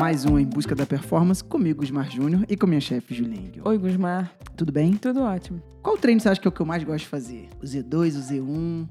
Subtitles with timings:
[0.00, 3.60] mais um Em Busca da Performance comigo, Gusmar Júnior, e com minha chefe, Juliane.
[3.62, 4.32] Oi, Gusmar.
[4.56, 4.94] Tudo bem?
[4.94, 5.62] Tudo ótimo.
[5.82, 7.50] Qual treino você acha que é o que eu mais gosto de fazer?
[7.60, 8.88] O Z2, o Z1,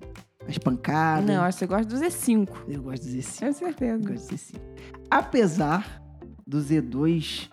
[0.47, 1.25] as pancadas?
[1.25, 2.49] Não, acho que você gosta do Z5.
[2.67, 3.39] Eu gosto do Z5.
[3.39, 4.03] Tenho certeza.
[4.03, 4.55] Eu gosto do Z5.
[5.09, 5.99] Apesar
[6.45, 7.49] do Z2,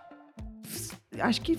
[1.18, 1.56] acho que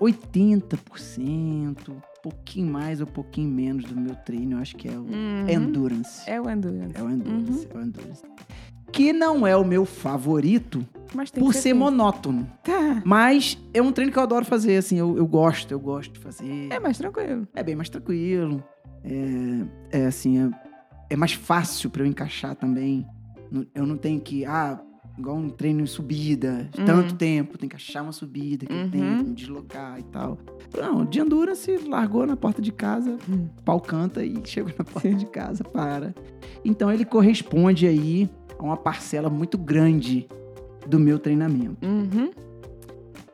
[0.00, 1.76] 80%,
[2.22, 5.48] pouquinho mais ou pouquinho menos do meu treino, eu acho que é o Uhum.
[5.48, 6.30] Endurance.
[6.30, 6.96] É o Endurance.
[6.96, 8.22] É o Endurance, é o Endurance.
[8.94, 10.86] Que não é o meu favorito
[11.38, 11.76] por ser feito.
[11.76, 12.48] monótono.
[12.62, 13.02] Tá.
[13.04, 16.20] Mas é um treino que eu adoro fazer, assim, eu, eu gosto, eu gosto de
[16.20, 16.68] fazer.
[16.70, 17.46] É mais tranquilo.
[17.54, 18.62] É bem mais tranquilo.
[19.90, 20.50] É, é assim, é,
[21.10, 23.06] é mais fácil pra eu encaixar também.
[23.74, 24.80] Eu não tenho que, ah,
[25.18, 26.84] igual um treino em subida, Uhum.
[26.84, 28.90] tanto tempo, tem que achar uma subida que Uhum.
[28.90, 30.38] tenho, me deslocar e tal.
[30.76, 33.46] Não, de endurance, largou na porta de casa, Hum.
[33.64, 36.14] pau canta e chegou na porta de casa, para.
[36.64, 40.28] Então ele corresponde aí uma parcela muito grande
[40.86, 41.86] do meu treinamento.
[41.86, 42.30] Uhum.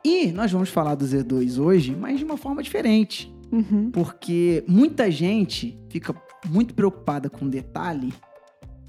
[0.03, 3.33] E nós vamos falar do Z2 hoje, mas de uma forma diferente.
[3.51, 3.91] Uhum.
[3.91, 6.15] Porque muita gente fica
[6.49, 8.13] muito preocupada com detalhe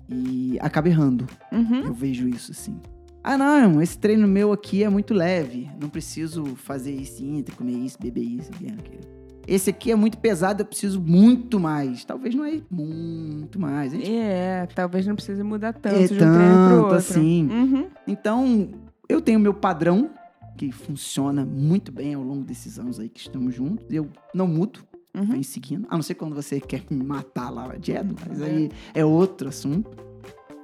[0.08, 1.27] e acaba errando.
[1.50, 1.86] Uhum.
[1.86, 2.80] Eu vejo isso assim.
[3.24, 5.70] Ah, não, esse treino meu aqui é muito leve.
[5.80, 7.22] Não preciso fazer isso,
[7.56, 9.22] comer isso, beber isso, beber aquilo.
[9.47, 12.05] Esse aqui é muito pesado, eu preciso muito mais.
[12.05, 13.93] Talvez não é muito mais.
[13.93, 16.97] Gente É, talvez não precise mudar tanto É de um tanto outro.
[16.97, 17.48] assim.
[17.51, 17.87] Uhum.
[18.07, 18.69] Então,
[19.09, 20.11] eu tenho meu padrão,
[20.57, 23.85] que funciona muito bem ao longo desses anos aí que estamos juntos.
[23.91, 24.81] Eu não mudo,
[25.15, 25.25] Uhum.
[25.27, 25.87] venho seguindo.
[25.91, 29.91] A não ser quando você quer me matar lá dieta, mas aí é outro assunto.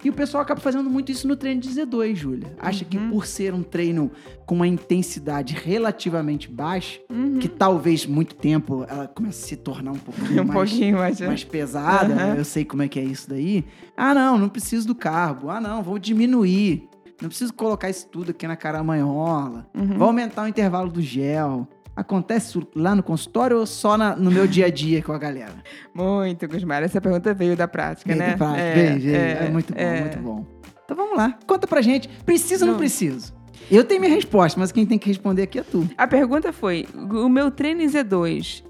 [0.05, 2.55] E o pessoal acaba fazendo muito isso no treino de Z2, Júlia.
[2.61, 3.11] Acha que Uhum.
[3.11, 4.11] por ser um treino
[4.47, 7.39] com uma intensidade relativamente baixa, Uhum.
[7.39, 11.21] que talvez muito tempo ela comece a se tornar um pouquinho um mais pouquinho mais.
[11.21, 12.35] mais pesada, Aham.
[12.37, 13.65] eu sei como é que é isso daí.
[13.97, 15.51] Ah, não, não preciso do carbo.
[15.51, 16.89] Ah, não, vou diminuir.
[17.21, 19.67] Não preciso colocar isso tudo aqui na caramanhola.
[19.75, 19.99] Uhum.
[19.99, 21.67] Vou aumentar o intervalo do gel.
[21.99, 25.53] Acontece lá no consultório ou só na- no meu dia a dia com a galera?
[25.93, 26.81] Muito, Gusmar.
[26.83, 28.27] Essa pergunta veio da prática, né?
[28.27, 29.17] Eita, prática, É, veio, veio.
[29.17, 30.01] É, muito bom, é.
[30.03, 30.47] muito bom.
[30.85, 31.37] Então vamos lá.
[31.45, 32.09] Conta pra gente.
[32.25, 32.79] Preciso ou não Não.
[32.79, 33.35] preciso?
[33.69, 35.89] Eu tenho minha resposta, mas quem tem que responder aqui é tu.
[35.99, 38.63] A pergunta foi: o meu treino em Z2,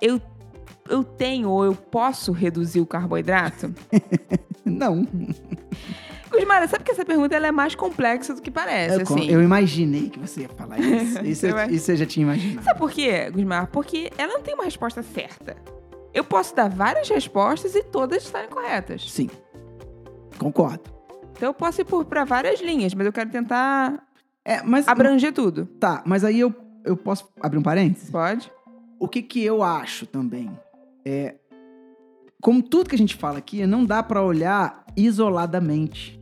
[0.00, 0.20] eu,
[0.88, 3.74] eu tenho ou eu posso reduzir o carboidrato?
[4.64, 5.04] Não.
[6.30, 9.30] Gusmara, sabe que essa pergunta ela é mais complexa do que parece, Eu, assim.
[9.30, 11.24] eu imaginei que você ia falar isso.
[11.24, 12.64] Isso, eu, isso eu já tinha imaginado.
[12.64, 13.66] Sabe por quê, Gusmar?
[13.68, 15.56] Porque ela não tem uma resposta certa.
[16.14, 19.10] Eu posso dar várias respostas e todas estarem corretas.
[19.10, 19.28] Sim.
[20.38, 20.90] Concordo.
[21.36, 24.02] Então eu posso ir por, pra várias linhas, mas eu quero tentar
[24.44, 25.66] É, mas abranger tudo.
[25.78, 26.54] Tá, mas aí eu,
[26.84, 28.10] eu posso abrir um parênteses?
[28.10, 28.50] Pode?
[28.98, 30.50] O que que eu acho também
[31.04, 31.34] é
[32.42, 36.19] como tudo que a gente fala aqui, não dá pra olhar isoladamente.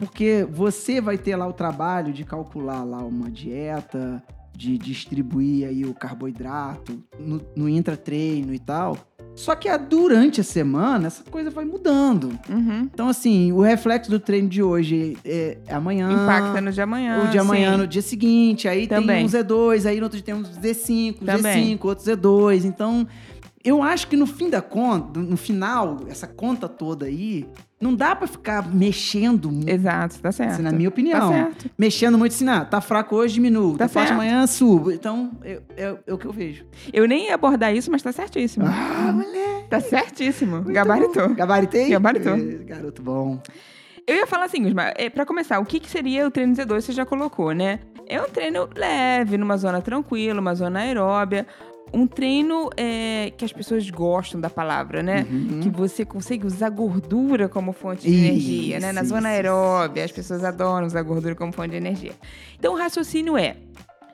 [0.00, 4.22] Porque você vai ter lá o trabalho de calcular lá uma dieta,
[4.56, 8.96] de distribuir aí o carboidrato no, no intratreino e tal.
[9.34, 12.30] Só que ah, durante a semana, essa coisa vai mudando.
[12.48, 12.88] Uhum.
[12.92, 16.10] Então, assim, o reflexo do treino de hoje é, é amanhã.
[16.10, 17.24] Impacta no de amanhã.
[17.24, 17.78] O de amanhã sim.
[17.78, 19.16] no dia seguinte, aí Também.
[19.16, 21.78] tem um Z2, aí no outro dia tem um Z5, um Também.
[21.78, 22.64] Z5, outro Z2.
[22.64, 23.06] Então,
[23.62, 27.46] eu acho que no fim da conta, no final, essa conta toda aí,
[27.80, 30.52] não dá pra ficar mexendo muito, Exato, tá certo.
[30.52, 31.20] assim, na minha opinião.
[31.20, 31.70] Tá certo.
[31.78, 33.72] Mexendo muito assim, ah, tá fraco hoje, diminuo.
[33.76, 34.90] Tá, Tá forte amanhã, subo.
[34.90, 36.64] Então, é, é- é o que eu vejo.
[36.92, 38.66] Eu nem ia abordar isso, mas tá certíssimo.
[38.66, 39.68] Ah, moleque!
[39.68, 40.56] Tá certíssimo.
[40.56, 41.28] muito Gabaritou.
[41.28, 41.34] bom.
[41.34, 41.88] Gabaritei?
[41.90, 42.34] Gabaritou.
[42.34, 43.40] É, garoto bom.
[44.06, 46.80] Eu ia falar assim, Gusmar, é, pra começar, o que, que seria o treino Z2?
[46.80, 47.78] Você já colocou, né?
[48.08, 51.46] É um treino leve, numa zona tranquila, uma zona aeróbia.
[51.92, 55.26] Um treino é, que as pessoas gostam da palavra, né?
[55.30, 55.60] Uhum.
[55.60, 58.92] Que você consegue usar gordura como fonte de Isso, energia, né?
[58.92, 62.12] Na isso, zona isso, aeróbia, as pessoas adoram usar gordura como fonte de energia.
[62.58, 63.56] Então, o raciocínio é: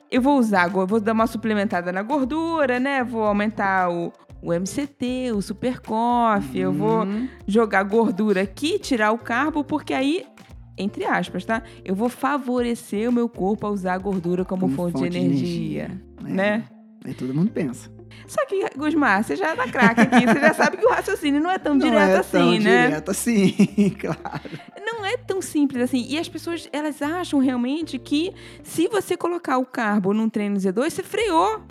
[0.09, 3.03] eu vou usar, vou dar uma suplementada na gordura, né?
[3.03, 4.11] Vou aumentar o,
[4.41, 7.27] o MCT, o Super Coffee, eu vou Uhum.
[7.47, 10.25] jogar gordura aqui, tirar o carbo, porque aí,
[10.77, 11.61] entre aspas, tá?
[11.85, 15.19] Eu vou favorecer o meu corpo a usar a gordura como, Como fonte, fonte de
[15.19, 15.91] de energia,
[16.21, 16.76] energia, é.
[17.07, 17.11] Né?
[17.11, 17.89] Aí todo mundo pensa.
[18.27, 21.41] Só que, Gusmar, você já é da craque aqui, você já sabe que o raciocínio
[21.41, 22.87] não é tão não direto é assim, tão né?
[22.87, 23.51] direto assim,
[23.99, 24.49] claro.
[24.85, 26.05] Não é tão simples assim.
[26.09, 28.33] E as pessoas, elas acham realmente que
[28.63, 31.61] se você colocar o carbo num treino Z2, você freou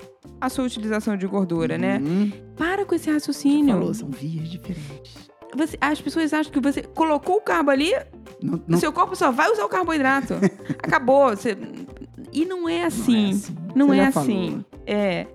[0.40, 1.98] a sua utilização de gordura, né?
[1.98, 2.30] Uhum.
[2.56, 3.74] Para com esse raciocínio.
[3.74, 5.14] Falou, são vias diferentes.
[5.54, 7.92] Você- as pessoas acham que você colocou o carbo ali,
[8.42, 10.34] Não, não, seu corpo só vai usar o carboidrato.
[10.82, 11.30] Acabou.
[11.30, 11.56] Você...
[12.32, 13.30] E não é assim.
[13.30, 13.56] assim.
[13.74, 14.64] Não Você é assim.
[14.86, 15.26] É.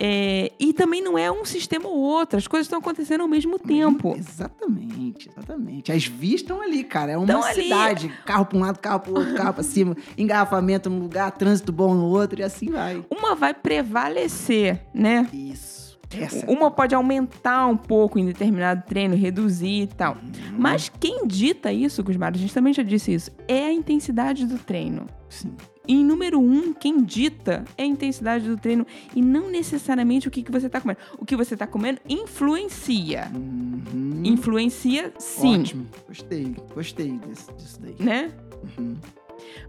[0.00, 3.58] É, e também não é um sistema ou outro, as coisas estão acontecendo ao mesmo
[3.58, 4.14] tempo.
[4.16, 5.90] Exatamente, exatamente.
[5.90, 7.12] As vias estão ali, cara.
[7.12, 7.62] É uma Tão ali.
[7.64, 8.08] cidade.
[8.24, 11.94] Carro para um lado, carro para outro, carro para cima, engarrafamento num lugar, trânsito bom
[11.94, 13.04] no outro e assim vai.
[13.10, 15.28] Uma vai prevalecer, né?
[15.32, 15.98] Isso.
[16.16, 16.50] Essa.
[16.50, 20.16] Uma pode aumentar um pouco em determinado treino, reduzir e tal.
[20.56, 24.58] Mas quem dita isso, Gusmar, a gente também já disse isso, é a intensidade do
[24.58, 25.06] treino.
[25.28, 25.54] Sim.
[25.88, 28.86] E número um, quem dita é a intensidade do treino
[29.16, 31.00] e não necessariamente o que, que você está comendo.
[31.18, 33.30] O que você está comendo influencia.
[33.34, 34.20] Uhum.
[34.22, 35.86] Influencia sim, Ótimo.
[36.06, 36.54] Gostei.
[36.74, 37.96] Gostei desse, disso daí.
[37.98, 38.30] né?
[38.78, 38.96] Uhum.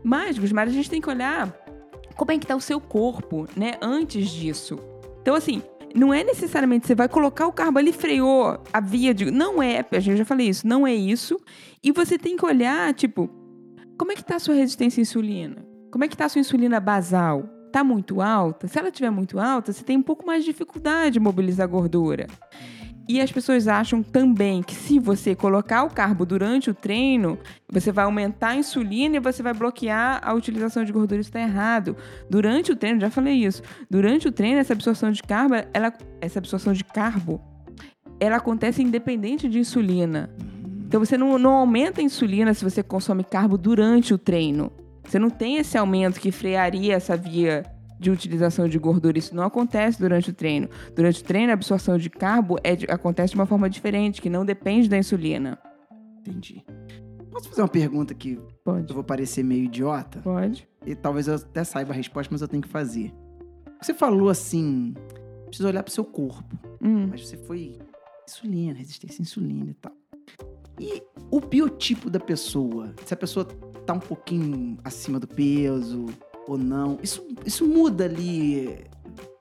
[0.04, 1.56] Mas, Gusmar, a gente tem que olhar
[2.18, 4.78] como é que tá o seu corpo, né, antes disso.
[5.22, 5.62] Então, assim,
[5.96, 9.32] não é necessariamente você vai colocar o carbo ali freou a via de...
[9.32, 11.40] Não é, a gente já falei isso, não é isso.
[11.82, 13.30] E você tem que olhar, tipo,
[13.98, 15.70] como é que tá a sua resistência à insulina?
[15.92, 17.50] Como é que tá a sua insulina basal?
[17.72, 18.68] Tá muito alta?
[18.68, 22.28] Se ela estiver muito alta, você tem um pouco mais de dificuldade de mobilizar gordura.
[23.08, 27.92] E as pessoas acham também que se você colocar o carbo durante o treino, você
[27.92, 31.22] vai aumentar a insulina e você vai bloquear a utilização de gordura.
[31.22, 31.98] Isso está errado.
[32.30, 33.64] Durante o treino, já falei isso.
[33.90, 35.92] Durante o treino, essa absorção de carbo, ela,
[36.22, 37.42] essa absorção de carbo,
[38.20, 40.30] ela acontece independente de insulina.
[40.86, 44.72] Então você não, não aumenta a insulina se você consome carbo durante o treino.
[45.10, 47.64] Você não tem esse aumento que frearia essa via
[48.00, 49.18] de utilização de gordura.
[49.18, 50.70] Isso não acontece durante o treino.
[50.96, 54.30] Durante o treino, a absorção de carbo é de- acontece de uma forma diferente, que
[54.30, 55.58] não depende da insulina.
[56.20, 56.64] Entendi.
[57.32, 58.94] Posso fazer uma pergunta que eu Pode.
[58.94, 60.20] vou parecer meio idiota?
[60.20, 60.68] Pode.
[60.86, 63.12] E talvez eu até saiba a resposta, mas eu tenho que fazer.
[63.82, 64.94] Você falou assim,
[65.48, 66.56] precisa olhar pro seu corpo.
[66.82, 67.08] Hum.
[67.10, 67.80] Mas você foi
[68.28, 69.92] insulina, resistência à insulina e tal.
[70.80, 71.02] E
[71.32, 72.94] o biotipo da pessoa?
[73.06, 73.46] Se a pessoa
[73.90, 76.06] tá um pouquinho acima do peso
[76.48, 78.78] ou não, isso, isso muda ali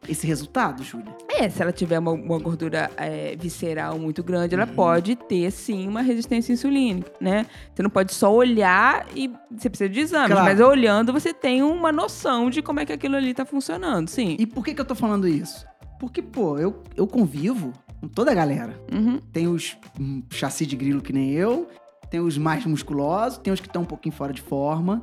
[0.09, 1.15] esse resultado, Júlia?
[1.29, 4.75] É, se ela tiver uma, uma gordura é, visceral muito grande, ela Uhum.
[4.75, 7.45] pode ter sim uma resistência insulínica, né?
[7.75, 10.45] Você não pode só olhar e você precisa de exames, Claro.
[10.45, 14.37] mas olhando você tem uma noção de como é que aquilo ali tá funcionando, sim.
[14.39, 15.67] E por que, que eu tô falando isso?
[16.01, 18.81] Porque, pô, eu, eu convivo com toda a galera.
[18.93, 19.19] Uhum.
[19.33, 21.69] Tem os hum, chassi de grilo que nem eu,
[22.11, 25.03] tem os mais musculosos, tem os que estão um pouquinho fora de forma.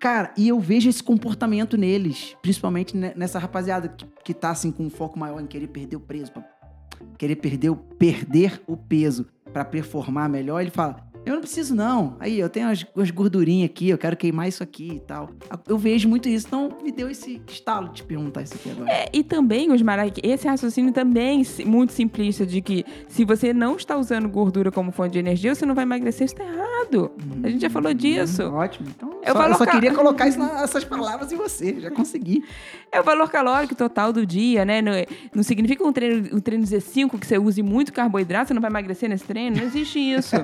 [0.00, 4.70] Cara, e eu vejo esse comportamento neles, principalmente ne- nessa rapaziada que, que tá assim
[4.70, 6.32] com um foco maior em querer perder o peso,
[7.16, 10.60] querer perder o, perder o peso pra performar melhor.
[10.60, 12.16] Ele fala: Eu não preciso, não.
[12.20, 15.30] Aí, eu tenho as, as gordurinhas aqui, eu quero queimar isso aqui e tal.
[15.66, 16.46] Eu vejo muito isso.
[16.46, 18.90] Então, me deu esse estalo de te perguntar isso aqui agora.
[18.90, 23.96] É, e também, Osmar, esse raciocínio também muito simplista de que se você não está
[23.96, 27.10] usando gordura como fonte de energia, você não vai emagrecer, isso tá errado.
[27.42, 28.42] A gente já falou disso.
[28.42, 28.88] Hum, ótimo.
[28.88, 31.80] Então, Eu só, falo eu só queria colocar isso na- essas palavras em você.
[31.80, 32.44] Já consegui.
[32.92, 34.80] É o valor calórico total do dia, né?
[34.82, 34.92] Não,
[35.34, 38.70] não significa um treino, um treino Z5 que você use muito carboidrato, você não vai
[38.70, 39.56] emagrecer nesse treino.
[39.56, 40.36] Não existe isso.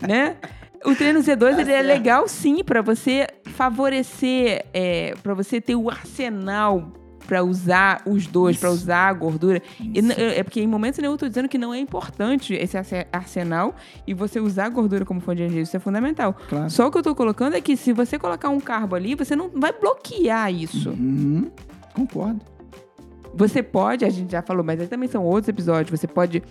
[0.00, 0.36] né?
[0.84, 5.90] O treino Z2 ele é legal sim para você favorecer, é, para você ter o
[5.90, 6.92] arsenal
[7.30, 9.62] para usar os dois, para usar a gordura.
[9.78, 10.00] E
[10.36, 13.72] é porque em momentos nenhum eu tô dizendo que não é importante esse arse- arsenal
[14.04, 16.34] e você usar a gordura como fonte de energia, isso é fundamental.
[16.48, 16.68] Claro.
[16.68, 19.36] Só o que eu tô colocando é que se você colocar um carbo ali, você
[19.36, 20.90] não vai bloquear isso.
[20.90, 21.48] Uhum.
[21.94, 22.40] Concordo.
[23.32, 26.42] Você pode, a gente já falou, mas aí também são outros episódios, você pode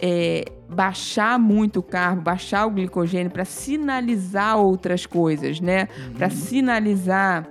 [0.00, 5.88] é, baixar muito o carbo, baixar o glicogênio para sinalizar outras coisas, né?
[6.16, 7.44] Para sinalizar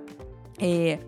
[0.58, 1.00] é,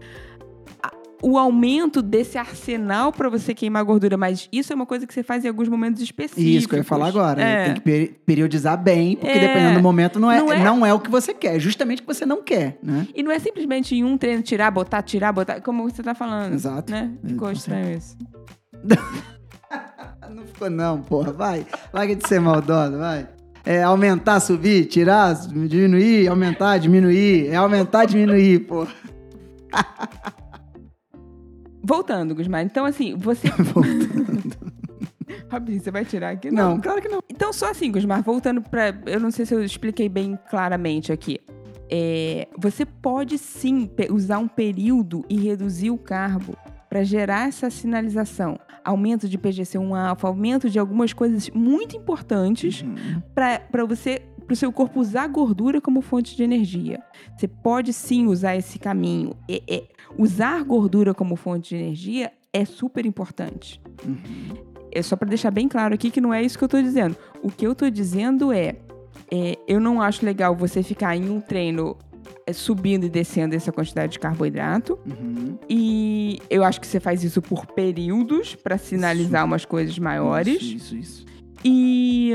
[1.21, 4.15] o aumento desse arsenal para você queimar gordura.
[4.17, 6.43] Mas isso é uma coisa que você faz em alguns momentos específicos.
[6.43, 7.41] Isso que eu ia falar agora.
[7.41, 7.65] É.
[7.65, 9.39] Tem que peri- periodizar bem, porque É.
[9.47, 11.55] dependendo do momento não é, Não é- não é o que você quer.
[11.55, 13.07] É justamente o que você não quer, né?
[13.15, 16.53] E não é simplesmente em um treino tirar, botar, tirar, botar, como você tá falando.
[16.53, 16.91] Exato.
[16.91, 17.11] Né?
[17.25, 18.17] Ficou Com estranho isso.
[20.29, 21.33] Não ficou não, porra.
[21.33, 21.65] Vai.
[21.91, 23.27] Larga de ser maldosa, vai.
[23.65, 27.47] É aumentar, subir, tirar, diminuir, aumentar, diminuir.
[27.47, 28.91] É aumentar, diminuir, porra.
[31.89, 32.61] Voltando, Gusmar.
[32.63, 33.47] Então, assim, você.
[35.49, 36.51] Rapidinho, você vai tirar aqui?
[36.51, 37.23] Não, claro que não.
[37.27, 38.93] Então, só assim, Gusmar, voltando pra.
[39.07, 41.39] Eu não sei se eu expliquei bem claramente aqui.
[41.91, 46.55] É, você pode sim usar um período e reduzir o carbo
[46.87, 48.59] para gerar essa sinalização.
[48.85, 53.21] Aumento de PGC1 alfa, aumento de algumas coisas muito importantes Uhum.
[53.33, 56.99] para você para o seu corpo usar gordura como fonte de energia.
[57.37, 59.35] Você pode sim usar esse caminho.
[59.47, 59.83] É- é-
[60.17, 63.81] usar gordura como fonte de energia é super importante.
[64.05, 64.69] Uhum.
[64.91, 67.15] É só para deixar bem claro aqui que não é isso que eu tô dizendo.
[67.43, 68.75] O que eu tô dizendo é,
[69.31, 71.95] é, eu não acho legal você ficar em um treino
[72.47, 74.97] é, subindo e descendo essa quantidade de carboidrato.
[75.05, 75.57] Uhum.
[75.69, 80.61] E eu acho que você faz isso por períodos para sinalizar umas coisas maiores.
[80.61, 81.25] Isso, isso, isso.
[81.63, 82.31] E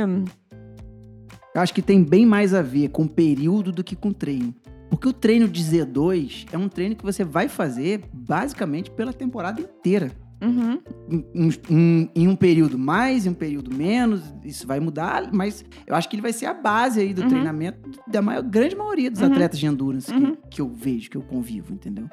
[1.54, 4.54] Eu acho que tem bem mais a ver com período do que com treino.
[4.90, 9.60] Porque o treino de Z2 é um treino que você vai fazer basicamente pela temporada
[9.60, 10.10] inteira.
[10.42, 15.64] uhum, Em, em- em- um período mais, em um período menos, isso vai mudar, mas
[15.86, 17.28] eu acho que ele vai ser a base aí do Uhum.
[17.28, 19.28] treinamento da maior, grande maioria dos Uhum.
[19.28, 20.36] atletas de endurance que- Uhum.
[20.50, 22.10] que, eu vejo, que eu convivo, entendeu?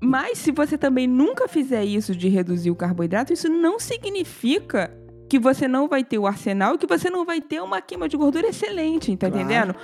[0.00, 4.90] Mas se você também nunca fizer isso de reduzir o carboidrato, isso não significa
[5.28, 8.08] que você não vai ter o arsenal e que você não vai ter uma queima
[8.08, 9.44] de gordura excelente, tá Claro.
[9.44, 9.74] entendendo?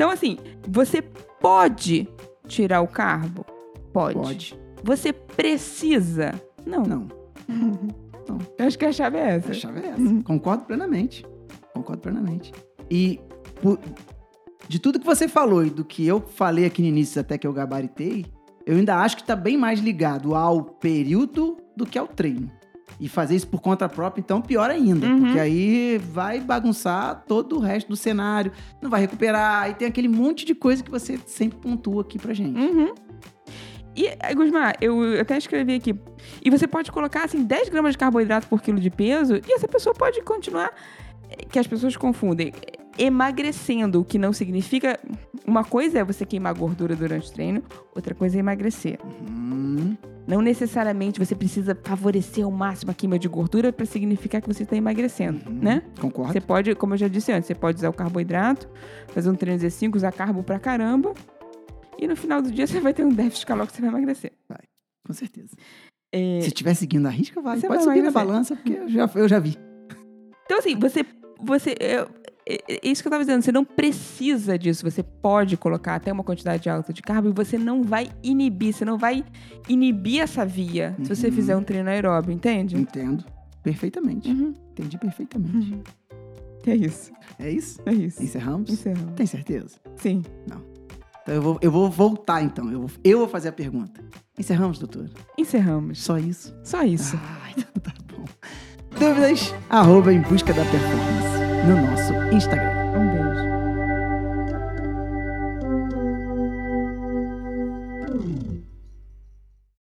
[0.00, 2.08] Então, assim, você pode
[2.48, 3.44] tirar o carbo?
[3.92, 4.14] Pode.
[4.18, 4.58] Pode.
[4.82, 6.32] Você precisa?
[6.64, 6.84] Não.
[8.26, 9.50] Não, Eu acho que a chave é essa.
[9.50, 10.00] a chave é essa.
[10.00, 10.22] Uhum.
[10.22, 11.26] Concordo plenamente.
[11.74, 12.50] Concordo plenamente.
[12.90, 13.20] E
[13.60, 13.78] por-
[14.66, 17.46] de tudo que você falou e do que eu falei aqui no início, até que
[17.46, 18.24] eu gabaritei,
[18.64, 22.50] eu ainda acho que tá bem mais ligado ao período do que ao treino.
[22.98, 25.06] E fazer isso por conta própria, então, pior ainda.
[25.06, 25.20] Uhum.
[25.20, 30.08] Porque aí vai bagunçar todo o resto do cenário, não vai recuperar, e tem aquele
[30.08, 32.58] monte de coisa que você sempre pontua aqui pra gente.
[32.58, 32.94] Uhum.
[33.96, 35.94] E, eh, Gusmar, eu até escrevi aqui.
[36.44, 39.66] E você pode colocar, assim, 10 gramas de carboidrato por quilo de peso e essa
[39.66, 40.70] pessoa pode continuar.
[41.28, 42.52] eh, Que as pessoas confundem.
[42.98, 44.98] Emagrecendo, o que não significa.
[45.46, 47.62] Uma coisa é você queimar gordura durante o treino,
[47.94, 48.98] outra coisa é emagrecer.
[49.04, 49.96] Hum,
[50.28, 54.62] Não necessariamente você precisa favorecer ao máximo a queima de gordura para significar que você
[54.62, 55.58] está emagrecendo, Uhum.
[55.60, 55.82] né?
[56.00, 56.32] concordo.
[56.32, 58.68] Você pode, como eu já disse antes, você pode usar o carboidrato,
[59.08, 61.14] fazer um treino Z5, usar carbo pra caramba.
[61.98, 64.32] E no final do dia você vai ter um déficit calórico que você vai emagrecer.
[65.04, 65.56] Com certeza.
[66.12, 67.58] É, Se estiver seguindo a risca, vai.
[67.58, 68.26] Você Pode vai subir na emagrecer.
[68.28, 69.56] balança, porque eu já, eu já vi.
[70.44, 71.04] Então, assim, você.
[71.42, 72.06] você é,
[72.46, 74.88] é- é isso que eu tava dizendo, você não precisa disso.
[74.88, 78.84] Você pode colocar até uma quantidade alta de carbo e você não vai inibir, você
[78.84, 79.24] não vai
[79.68, 81.32] inibir essa via se você Uhum.
[81.32, 82.76] fizer um treino aeróbio, entende?
[82.76, 83.24] Entendo
[83.62, 84.30] perfeitamente.
[84.30, 84.54] Uhum.
[84.72, 85.72] Entendi perfeitamente.
[85.74, 85.82] Uhum.
[86.66, 87.12] É isso.
[87.38, 87.80] É isso?
[87.86, 88.22] É isso.
[88.22, 88.70] Encerramos?
[88.70, 89.14] Encerramos.
[89.14, 89.76] Tem certeza?
[89.96, 90.22] Sim.
[91.22, 92.70] Então eu vou, eu vou voltar, então.
[92.70, 94.02] Eu vou, eu vou fazer a pergunta.
[94.38, 95.08] Encerramos, doutor?
[95.38, 96.02] Encerramos.
[96.02, 96.54] Só isso?
[96.64, 97.16] Só isso.
[97.16, 98.24] Ah, então tá bom.
[98.98, 99.54] Dúvidas?
[99.68, 101.29] Arroba em busca da performance
[101.66, 102.79] no nosso Instagram.